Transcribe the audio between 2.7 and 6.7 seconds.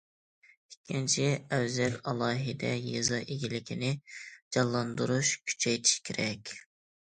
يېزا ئىگىلىكىنى جانلاندۇرۇش، كۈچەيتىش كېرەك.